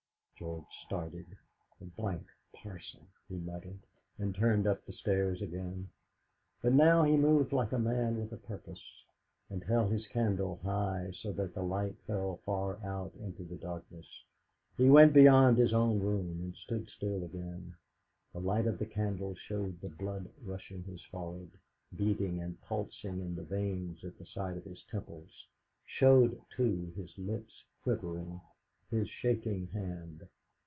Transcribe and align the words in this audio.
George 0.41 0.65
started. 0.87 1.37
"The 1.77 1.85
d 1.85 1.91
d 1.95 2.19
parson!" 2.51 3.05
he 3.29 3.37
muttered, 3.37 3.77
and 4.17 4.33
turned 4.33 4.65
up 4.65 4.83
the 4.83 4.91
stairs 4.93 5.39
again; 5.39 5.89
but 6.63 6.73
now 6.73 7.03
he 7.03 7.15
moved 7.15 7.53
like 7.53 7.71
a 7.73 7.77
man 7.77 8.17
with 8.19 8.31
a 8.33 8.37
purpose, 8.37 8.81
and 9.51 9.63
held 9.63 9.91
his 9.91 10.07
candle 10.07 10.59
high 10.63 11.11
so 11.13 11.31
that 11.33 11.53
the 11.53 11.61
light 11.61 11.95
fell 12.07 12.37
far 12.37 12.83
out 12.83 13.13
into 13.21 13.43
the 13.43 13.55
darkness. 13.55 14.07
He 14.77 14.89
went 14.89 15.13
beyond 15.13 15.59
his 15.59 15.73
own 15.73 15.99
room, 15.99 16.39
and 16.41 16.55
stood 16.55 16.89
still 16.89 17.23
again. 17.23 17.75
The 18.33 18.39
light 18.41 18.65
of 18.65 18.79
the 18.79 18.87
candle 18.87 19.35
showed 19.35 19.79
the 19.79 19.89
blood 19.89 20.27
flushing 20.43 20.83
his 20.85 21.03
forehead, 21.11 21.51
beating 21.95 22.41
and 22.41 22.59
pulsing 22.61 23.21
in 23.21 23.35
the 23.35 23.43
veins 23.43 24.03
at 24.03 24.17
the 24.17 24.25
side 24.25 24.57
of 24.57 24.63
his 24.65 24.81
temples; 24.89 25.29
showed, 25.85 26.41
too, 26.49 26.91
his 26.95 27.15
lips 27.19 27.63
quivering, 27.83 28.41
his 28.89 29.09
shaking 29.09 29.65
hand. 29.67 30.21